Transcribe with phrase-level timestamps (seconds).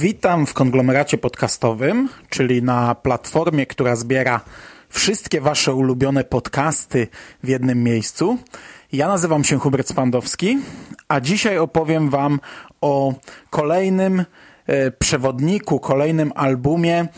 [0.00, 4.40] Witam w konglomeracie podcastowym, czyli na platformie, która zbiera
[4.88, 7.06] wszystkie wasze ulubione podcasty
[7.42, 8.38] w jednym miejscu.
[8.92, 10.58] Ja nazywam się Hubert Spandowski,
[11.08, 12.40] a dzisiaj opowiem wam
[12.80, 13.14] o
[13.50, 14.24] kolejnym
[14.66, 17.08] e, przewodniku, kolejnym albumie e,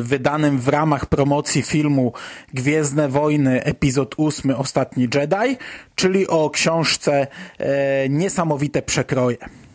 [0.00, 2.12] wydanym w ramach promocji filmu
[2.54, 5.56] Gwiezdne Wojny, epizod 8, Ostatni Jedi,
[5.94, 7.26] czyli o książce
[7.58, 9.65] e, Niesamowite Przekroje.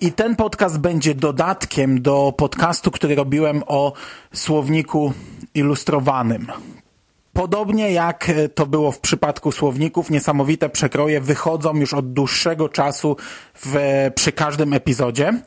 [0.00, 3.92] I ten podcast będzie dodatkiem do podcastu, który robiłem o
[4.32, 5.12] słowniku
[5.54, 6.46] ilustrowanym.
[7.32, 13.16] Podobnie jak to było w przypadku słowników, niesamowite przekroje wychodzą już od dłuższego czasu
[13.54, 13.76] w,
[14.14, 15.42] przy każdym epizodzie.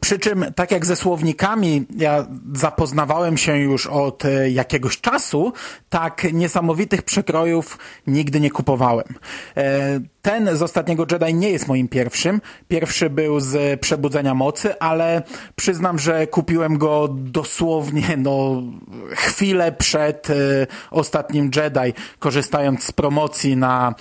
[0.00, 5.52] Przy czym, tak jak ze słownikami, ja zapoznawałem się już od e, jakiegoś czasu,
[5.88, 9.06] tak niesamowitych przekrojów nigdy nie kupowałem.
[9.56, 12.40] E, ten z ostatniego Jedi nie jest moim pierwszym.
[12.68, 15.22] Pierwszy był z Przebudzenia Mocy, ale
[15.56, 18.62] przyznam, że kupiłem go dosłownie no,
[19.10, 20.34] chwilę przed e,
[20.90, 23.94] ostatnim Jedi, korzystając z promocji na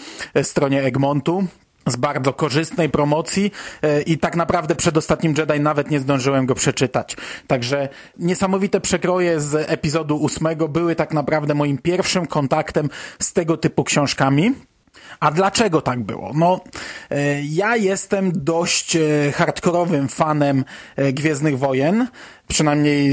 [0.44, 1.48] stronie Egmontu
[1.88, 6.56] z bardzo korzystnej promocji e, i tak naprawdę przed ostatnim Jedi nawet nie zdążyłem go
[6.56, 7.18] przeczytać.
[7.48, 13.84] Także niesamowite przekroje z epizodu ósmego były tak naprawdę moim pierwszym kontaktem z tego typu
[13.84, 14.54] książkami.
[15.20, 16.32] A dlaczego tak było?
[16.36, 16.62] No,
[17.10, 20.66] e, ja jestem dość e, hardkorowym fanem
[21.14, 22.08] Gwiezdnych Wojen,
[22.48, 23.12] przynajmniej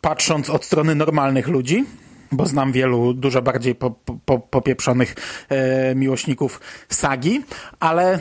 [0.00, 1.84] patrząc od strony normalnych ludzi
[2.32, 3.90] bo znam wielu dużo bardziej po,
[4.24, 5.14] po, popieprzonych
[5.48, 7.44] e, miłośników sagi,
[7.80, 8.12] ale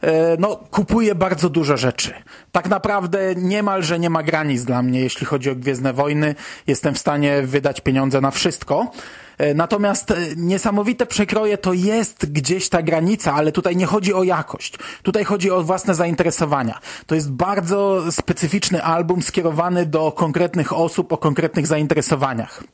[0.00, 2.14] e, no, kupuję bardzo dużo rzeczy.
[2.52, 6.34] Tak naprawdę niemalże nie ma granic dla mnie, jeśli chodzi o Gwiezdne Wojny.
[6.66, 8.92] Jestem w stanie wydać pieniądze na wszystko.
[9.40, 14.22] E, natomiast e, niesamowite przekroje to jest gdzieś ta granica, ale tutaj nie chodzi o
[14.22, 14.78] jakość.
[15.02, 16.78] Tutaj chodzi o własne zainteresowania.
[17.06, 22.64] To jest bardzo specyficzny album skierowany do konkretnych osób o konkretnych zainteresowaniach.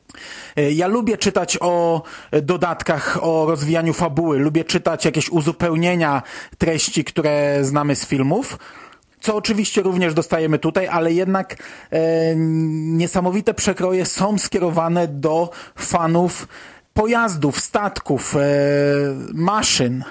[0.55, 2.03] E, ja lubię czytać o
[2.41, 6.21] dodatkach, o rozwijaniu fabuły, lubię czytać jakieś uzupełnienia
[6.57, 8.57] treści, które znamy z filmów
[9.19, 11.55] co oczywiście również dostajemy tutaj, ale jednak
[11.91, 11.99] e,
[12.35, 16.47] niesamowite przekroje są skierowane do fanów
[16.93, 18.39] pojazdów, statków, e,
[19.33, 20.03] maszyn.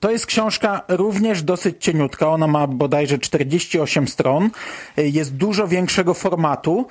[0.00, 4.50] To jest książka również dosyć cieniutka, ona ma bodajże 48 stron,
[4.96, 6.86] e, jest dużo większego formatu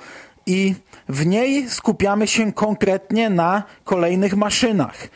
[0.46, 0.74] i
[1.08, 5.08] w niej skupiamy się konkretnie na kolejnych maszynach.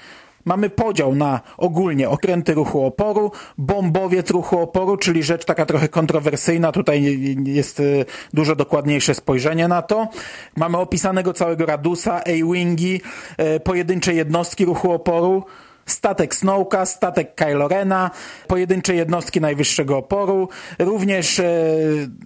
[0.44, 6.72] Mamy podział na ogólnie okręty ruchu oporu, bombowiec ruchu oporu, czyli rzecz taka trochę kontrowersyjna,
[6.72, 8.04] tutaj jest y,
[8.34, 10.08] dużo dokładniejsze spojrzenie na to.
[10.56, 13.00] Mamy opisanego całego Radusa, A-Wingi,
[13.56, 15.44] y, pojedyncze jednostki ruchu oporu,
[15.86, 18.10] statek Snowka, statek Kylo Rena,
[18.46, 20.48] pojedyncze jednostki najwyższego oporu,
[20.78, 21.44] również e,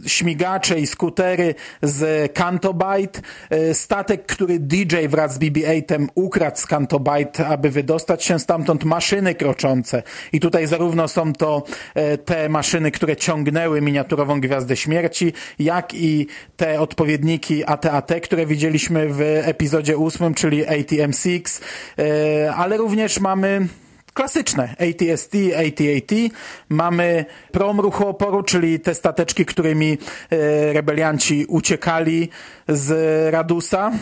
[0.06, 7.46] śmigacze i skutery z Cantobite, e, statek, który DJ wraz z BB-8 ukradł z Cantobite,
[7.46, 10.02] aby wydostać się stamtąd, maszyny kroczące.
[10.32, 11.62] I tutaj zarówno są to
[11.94, 19.08] e, te maszyny, które ciągnęły miniaturową Gwiazdę Śmierci, jak i te odpowiedniki AT-AT, które widzieliśmy
[19.08, 21.62] w epizodzie ósmym, czyli ATM-6,
[21.98, 23.68] e, ale również mamy mamy
[24.14, 26.12] klasyczne ATST, AT-AT,
[26.68, 29.98] mamy prom ruchu oporu, czyli te stateczki, którymi
[30.30, 32.28] e, rebelianci uciekali
[32.68, 32.90] z
[33.32, 33.92] Radusa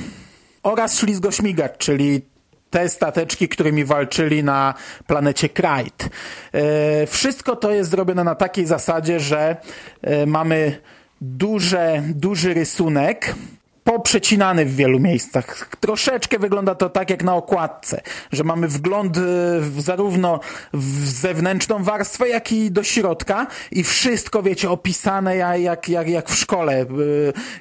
[0.62, 2.22] oraz ślizgośmigacz, czyli
[2.71, 4.75] te stateczki, którymi walczyli na
[5.06, 6.09] planecie Krajt.
[6.53, 9.56] E, wszystko to jest zrobione na takiej zasadzie, że
[10.02, 10.79] e, mamy
[11.20, 13.35] duże, duży rysunek,
[13.84, 15.69] poprzecinany w wielu miejscach.
[15.81, 18.00] Troszeczkę wygląda to tak jak na okładce,
[18.32, 19.19] że mamy wgląd
[19.60, 20.40] w, zarówno
[20.72, 26.34] w zewnętrzną warstwę, jak i do środka i wszystko, wiecie, opisane jak, jak, jak w
[26.34, 26.81] szkole.
[26.81, 26.86] E,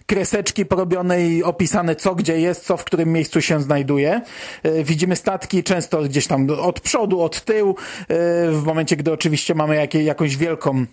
[0.05, 4.21] kreseczki porobione i opisane co gdzie jest, co w którym miejscu się znajduje.
[4.63, 7.75] E, widzimy statki często gdzieś tam od przodu, od tyłu,
[8.49, 10.85] w momencie, gdy oczywiście mamy jakie, jakąś wielką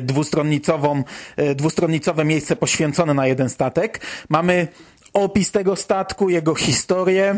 [0.00, 1.02] dwustronnicową,
[1.36, 4.00] e, dwustronnicowe miejsce poświęcone na jeden statek.
[4.28, 4.68] Mamy
[5.12, 7.36] opis tego statku, jego historię,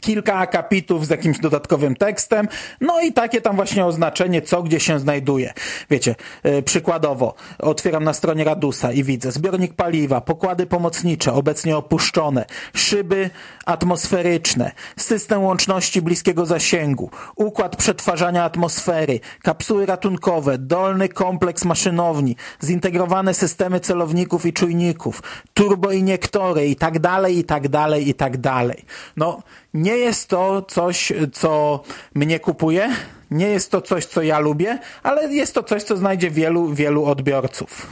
[0.00, 2.48] kilka akapitów z jakimś dodatkowym tekstem,
[2.80, 5.52] no i takie tam właśnie oznaczenie, co gdzie się znajduje.
[5.90, 6.14] Wiecie,
[6.44, 12.44] yy, przykładowo, otwieram na stronie Radusa i widzę zbiornik paliwa, pokłady pomocnicze, obecnie opuszczone,
[12.74, 13.30] szyby
[13.66, 23.80] atmosferyczne, system łączności bliskiego zasięgu, układ przetwarzania atmosfery, kapsuły ratunkowe, dolny kompleks maszynowni, zintegrowane systemy
[23.80, 25.22] celowników i czujników,
[25.54, 28.84] turboiniektory i tak dalej, i tak dalej, i tak dalej.
[29.16, 29.42] No,
[29.74, 31.82] nie jest to coś, co
[32.14, 32.90] mnie kupuje,
[33.30, 37.04] nie jest to coś, co ja lubię, ale jest to coś, co znajdzie wielu, wielu
[37.04, 37.86] odbiorców.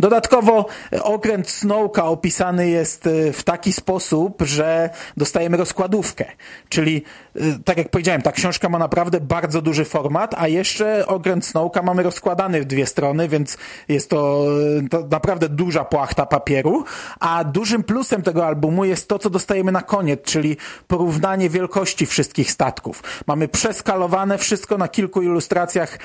[0.00, 0.66] Dodatkowo
[1.02, 6.24] okręt Snowka opisany jest e, w taki sposób, że dostajemy rozkładówkę.
[6.68, 7.02] Czyli,
[7.36, 11.82] e, tak jak powiedziałem, ta książka ma naprawdę bardzo duży format, a jeszcze okręt Snowka
[11.82, 13.58] mamy rozkładany w dwie strony, więc
[13.88, 14.46] jest to,
[14.84, 16.84] e, to naprawdę duża płachta papieru.
[17.20, 22.50] A dużym plusem tego albumu jest to, co dostajemy na koniec, czyli porównanie wielkości wszystkich
[22.50, 23.02] statków.
[23.26, 25.98] Mamy przeskalowane wszystko na kilku ilustracjach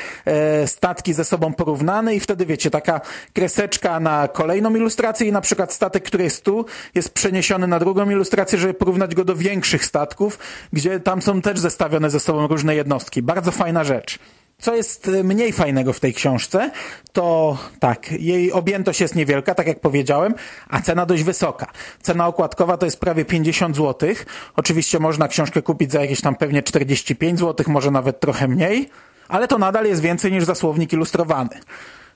[0.66, 3.02] statki ze sobą porównane i wtedy wiecie, taka
[3.34, 3.67] kreseczka
[4.00, 6.66] na kolejną ilustrację i na przykład statek, który jest tu,
[6.96, 10.40] jest przeniesiony na drugą ilustrację, żeby porównać go do większych statków,
[10.74, 13.22] gdzie tam są też zestawione ze sobą różne jednostki.
[13.22, 14.20] Bardzo fajna rzecz.
[14.60, 16.72] Co jest e, mniej fajnego w tej książce,
[17.14, 20.34] to tak, jej objętość jest niewielka, tak jak powiedziałem,
[20.70, 21.68] a cena dość wysoka.
[22.02, 24.10] Cena okładkowa to jest prawie 50 zł.
[24.56, 28.90] Oczywiście można książkę kupić za jakieś tam pewnie 45 zł, może nawet trochę mniej,
[29.28, 31.60] ale to nadal jest więcej niż za słownik ilustrowany.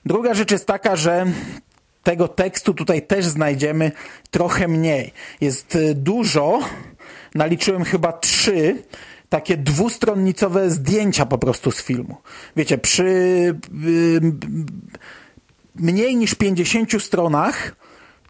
[0.06, 1.26] Druga rzecz jest taka, że
[2.02, 3.92] tego tekstu tutaj też znajdziemy
[4.30, 5.12] trochę mniej.
[5.40, 6.60] Jest y, dużo,
[7.34, 8.82] naliczyłem chyba trzy
[9.28, 12.16] takie dwustronnicowe zdjęcia po prostu z filmu.
[12.56, 14.20] Wiecie, przy y,
[15.74, 17.76] mniej niż 50 stronach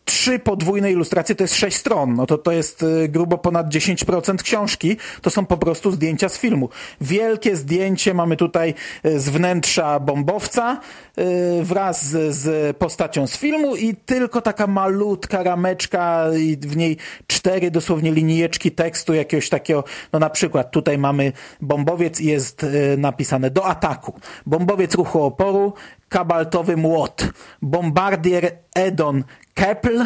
[0.04, 4.36] trzy podwójne ilustracje to jest sześć stron, no to to jest y, grubo ponad 10%
[4.42, 6.68] książki, to są po prostu zdjęcia z filmu.
[7.00, 8.74] Wielkie zdjęcie mamy tutaj
[9.06, 10.80] y, z wnętrza bombowca
[11.18, 16.96] y, wraz z, z postacią z filmu i tylko taka malutka rameczka i w niej
[17.26, 22.66] cztery dosłownie linijeczki tekstu jakiegoś takiego, no na przykład tutaj mamy bombowiec i jest
[22.98, 24.20] napisane do ataku.
[24.46, 25.72] Bombowiec ruchu oporu,
[26.12, 27.28] kabaltowy młot.
[27.62, 29.24] Bombardier Edon
[29.54, 30.04] Kepl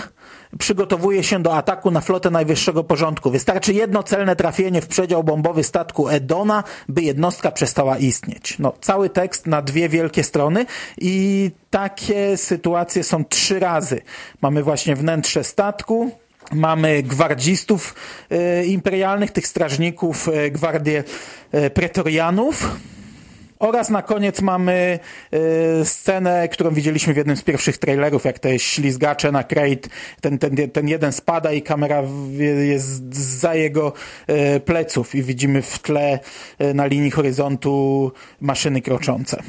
[0.59, 3.31] przygotowuje się do ataku na flotę najwyższego porządku.
[3.31, 8.59] Wystarczy jedno celne trafienie w przedział bombowy statku Edona, by jednostka przestała istnieć.
[8.59, 10.67] No, cały tekst na dwie wielkie strony
[10.99, 14.01] i takie sytuacje są trzy razy.
[14.43, 16.11] Mamy właśnie wnętrze statku,
[16.53, 17.95] mamy gwardzistów
[18.31, 21.05] e, imperialnych, tych strażników, e, gwardię
[21.53, 22.77] e, pretorianów,
[23.59, 24.99] oraz na koniec mamy
[25.81, 29.89] y, scenę, którą widzieliśmy w jednym z pierwszych trailerów, jak te ślizgacze na crate,
[30.21, 32.03] ten, ten, ten jeden spada i kamera
[32.69, 33.93] jest za jego
[34.57, 36.19] y, pleców i widzimy w tle
[36.61, 39.43] y, na linii horyzontu maszyny kroczące.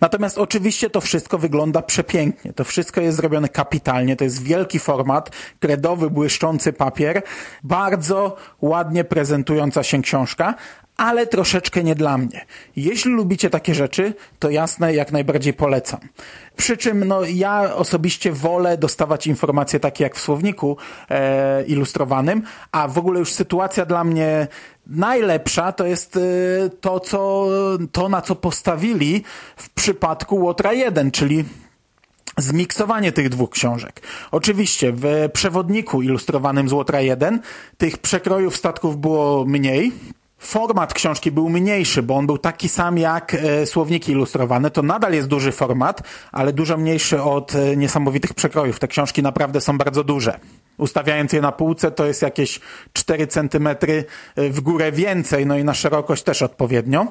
[0.00, 2.52] Natomiast oczywiście to wszystko wygląda przepięknie.
[2.52, 4.16] To wszystko jest zrobione kapitalnie.
[4.16, 5.30] To jest wielki format,
[5.60, 7.22] kredowy, błyszczący papier,
[7.62, 10.54] bardzo ładnie prezentująca się książka,
[11.00, 12.46] ale troszeczkę nie dla mnie.
[12.76, 16.00] Jeśli lubicie takie rzeczy, to jasne, jak najbardziej polecam.
[16.56, 20.76] Przy czym no, ja osobiście wolę dostawać informacje takie jak w słowniku
[21.10, 22.42] e, ilustrowanym,
[22.72, 24.48] a w ogóle już sytuacja dla mnie
[24.86, 26.20] najlepsza to jest e,
[26.80, 27.46] to, co,
[27.92, 29.24] to, na co postawili
[29.56, 31.44] w przypadku Łotra 1, czyli
[32.38, 34.02] zmiksowanie tych dwóch książek.
[34.30, 37.40] Oczywiście w przewodniku ilustrowanym z Łotra 1
[37.78, 39.92] tych przekrojów statków było mniej,
[40.40, 44.70] format książki był mniejszy, bo on był taki sam jak e, słowniki ilustrowane.
[44.70, 48.78] To nadal jest duży format, ale dużo mniejszy od e, niesamowitych przekrojów.
[48.78, 50.38] Te książki naprawdę są bardzo duże.
[50.78, 52.60] Ustawiając je na półce, to jest jakieś
[52.92, 54.04] 4 centymetry
[54.36, 57.06] e, w górę więcej, no i na szerokość też odpowiednio.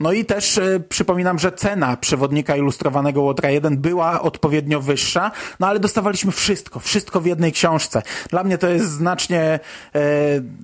[0.00, 5.30] No i też przypominam, że cena przewodnika ilustrowanego Łotra 1 była odpowiednio wyższa,
[5.60, 8.02] no ale dostawaliśmy wszystko, wszystko w jednej książce.
[8.30, 9.60] Dla mnie to jest znacznie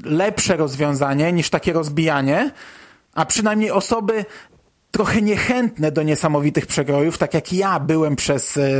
[0.05, 2.02] lepsze rozwiązanie niż takie rozbijanie,
[3.15, 4.25] a przynajmniej osoby
[4.93, 8.71] trochę niechętne do niesamowitych przegrojów, tak jak ja byłem przez e,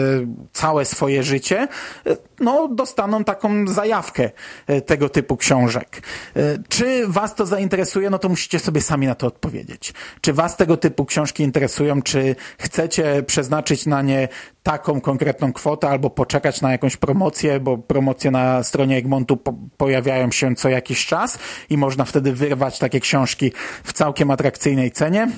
[0.53, 1.69] całe swoje życie,
[2.07, 4.31] e, no dostaną taką zajawkę
[4.67, 6.03] e, tego typu książek.
[6.69, 8.11] Czy was to zainteresuje?
[8.11, 9.95] No to musicie sobie sami na to odpowiedzieć.
[10.21, 12.03] Czy was tego typu książki interesują?
[12.03, 14.29] Czy chcecie przeznaczyć na nie
[14.63, 20.31] taką konkretną kwotę albo poczekać na jakąś promocję, bo promocje na stronie Egmontu po pojawiają
[20.31, 21.39] się co jakiś czas
[21.71, 23.53] i można wtedy wyrwać takie książki
[23.85, 25.29] w całkiem atrakcyjnej cenie?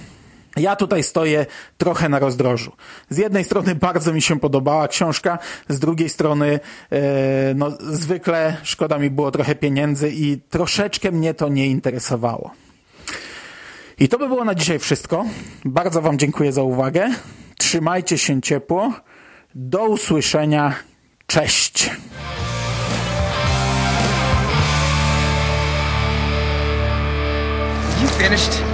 [0.57, 1.47] Ja tutaj stoję
[1.79, 2.73] trochę na rozdrożu.
[3.11, 7.01] Z jednej strony bardzo mi się podobała książka, z drugiej strony e,
[7.55, 12.51] no, zwykle szkoda mi było trochę pieniędzy i troszeczkę mnie to nie interesowało.
[13.99, 15.25] I to by było na dzisiaj wszystko.
[15.65, 17.11] Bardzo Wam dziękuję za uwagę.
[17.59, 18.93] Trzymajcie się ciepło.
[19.55, 20.75] Do usłyszenia.
[21.27, 21.91] Cześć.
[28.03, 28.74] You finished?